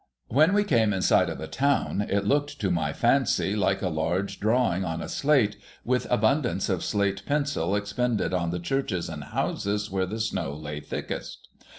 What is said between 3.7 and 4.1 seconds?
a